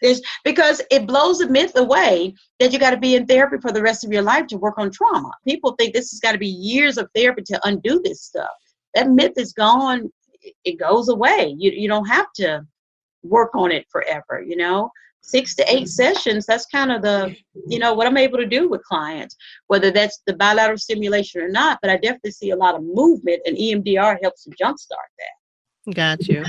[0.00, 3.70] There's, because it blows the myth away that you got to be in therapy for
[3.70, 5.30] the rest of your life to work on trauma.
[5.46, 8.48] People think this has got to be years of therapy to undo this stuff.
[8.94, 10.10] That myth is gone.
[10.64, 11.54] It goes away.
[11.58, 12.66] You you don't have to
[13.22, 14.42] work on it forever.
[14.46, 14.90] You know,
[15.20, 15.86] six to eight mm-hmm.
[15.86, 16.46] sessions.
[16.46, 20.22] That's kind of the you know what I'm able to do with clients, whether that's
[20.26, 21.78] the bilateral stimulation or not.
[21.82, 25.94] But I definitely see a lot of movement, and EMDR helps to jumpstart that.
[25.94, 26.44] Got you.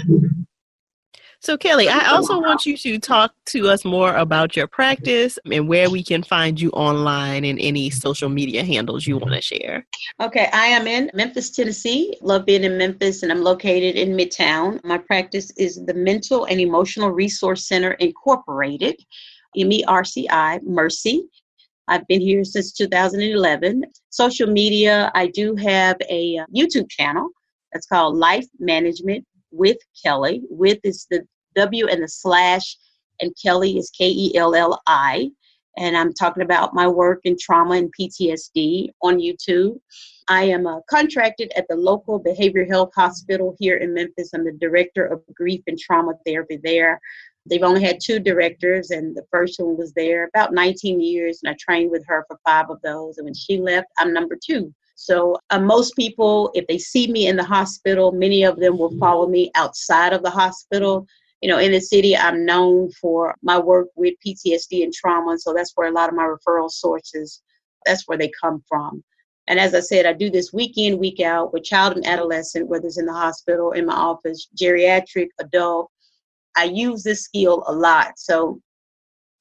[1.41, 5.69] So, Kelli, I also want you to talk to us more about your practice and
[5.69, 9.87] where we can find you online and any social media handles you want to share.
[10.19, 12.17] Okay, I am in Memphis, Tennessee.
[12.21, 14.83] Love being in Memphis, and I'm located in Midtown.
[14.83, 19.01] My practice is the Mental and Emotional Resource Center Incorporated,
[19.55, 21.23] MERCI, Mercy.
[21.87, 23.85] I've been here since 2011.
[24.09, 27.29] Social media, I do have a uh, YouTube channel
[27.71, 30.41] that's called Life Management with Kelli.
[30.49, 31.25] With is the
[31.55, 32.77] W and the slash,
[33.19, 35.29] and Kelli is K E L L I.
[35.77, 39.79] And I'm talking about my work in trauma and PTSD on YouTube.
[40.27, 44.31] I am uh, contracted at the local behavioral health hospital here in Memphis.
[44.33, 46.99] I'm the director of grief and trauma therapy there.
[47.49, 51.51] They've only had two directors, and the first one was there about 19 years, and
[51.51, 53.17] I trained with her for five of those.
[53.17, 54.73] And when she left, I'm number two.
[55.01, 58.95] So uh, most people, if they see me in the hospital, many of them will
[58.97, 61.07] follow me outside of the hospital.
[61.41, 65.41] You know, in the city, I'm known for my work with PTSD and trauma, and
[65.41, 67.41] so that's where a lot of my referral sources,
[67.85, 69.01] that's where they come from.
[69.47, 72.67] And as I said, I do this week in, week out with child and adolescent,
[72.67, 75.89] whether it's in the hospital, in my office, geriatric, adult.
[76.57, 78.19] I use this skill a lot.
[78.19, 78.59] So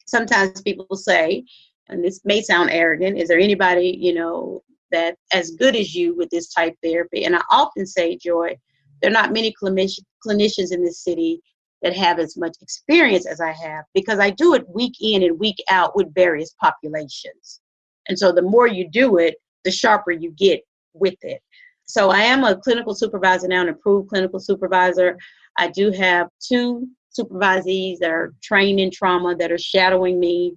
[0.07, 1.43] sometimes people say,
[1.89, 6.16] and this may sound arrogant, is there anybody, you know, that as good as you
[6.16, 7.24] with this type therapy?
[7.24, 8.57] And I often say, Joy,
[9.01, 11.41] there are not many clinicians in this city
[11.82, 15.39] that have as much experience as I have because I do it week in and
[15.39, 17.61] week out with various populations.
[18.09, 20.62] And so the more you do it, the sharper you get
[20.95, 21.41] with it.
[21.84, 25.16] So I am a clinical supervisor now, an approved clinical supervisor.
[25.57, 30.55] I do have two supervisees that are trained in trauma that are shadowing me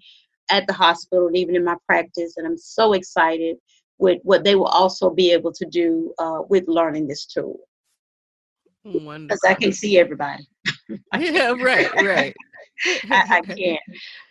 [0.49, 2.35] at the hospital and even in my practice.
[2.37, 3.57] And I'm so excited
[4.01, 7.59] with what they will also be able to do uh, with learning this tool.
[8.83, 10.43] Because I can see everybody.
[11.19, 12.35] yeah, right, right.
[13.11, 13.79] I, I can't.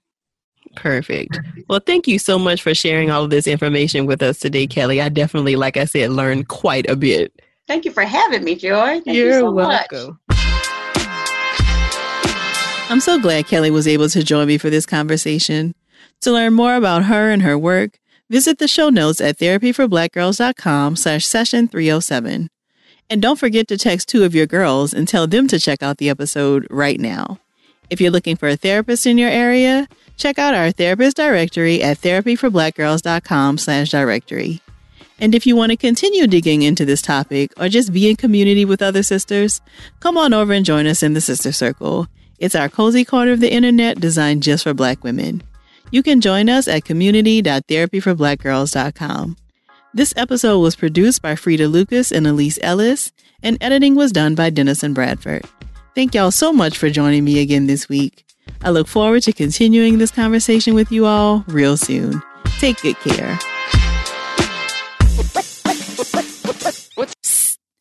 [0.76, 1.38] Perfect.
[1.68, 5.02] Well, thank you so much for sharing all of this information with us today, Kelli.
[5.02, 7.42] I definitely, like I said, learned quite a bit.
[7.66, 9.00] Thank you for having me, Joy.
[9.00, 10.18] Thank You're you so welcome.
[10.28, 10.38] Much.
[12.90, 15.74] I'm so glad Kelli was able to join me for this conversation.
[16.22, 21.24] To learn more about her and her work, visit the show notes at therapyforblackgirls.com slash
[21.24, 22.48] session 307.
[23.08, 25.98] And don't forget to text two of your girls and tell them to check out
[25.98, 27.38] the episode right now.
[27.90, 29.86] If you're looking for a therapist in your area,
[30.16, 34.62] check out our therapist directory at therapyforblackgirls.com slash directory.
[35.18, 38.64] And if you want to continue digging into this topic or just be in community
[38.64, 39.60] with other sisters,
[39.98, 42.06] come on over and join us in the Sister Circle.
[42.38, 45.42] It's our cozy corner of the internet designed just for Black women.
[45.90, 49.36] You can join us at community.therapyforblackgirls.com.
[49.92, 53.12] This episode was produced by Fredia Lucas and Elise Ellis,
[53.42, 55.44] and editing was done by Dennison Bradford.
[55.94, 58.24] Thank y'all so much for joining me again this week.
[58.62, 62.22] I look forward to continuing this conversation with you all real soon.
[62.58, 63.38] Take good care.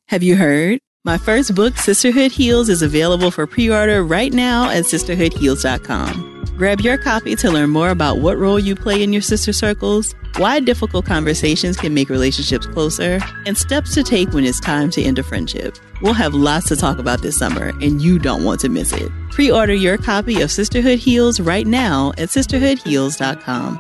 [0.08, 0.80] Have you heard?
[1.06, 6.39] My first book, Sisterhood Heals, is available for pre order right now at sisterhoodheals.com.
[6.60, 10.14] Grab your copy to learn more about what role you play in your sister circles,
[10.36, 15.02] why difficult conversations can make relationships closer, and steps to take when it's time to
[15.02, 15.78] end a friendship.
[16.02, 19.10] We'll have lots to talk about this summer, and you don't want to miss it.
[19.32, 23.80] Pre order your copy of Sisterhood Heals right now at sisterhoodheals.com.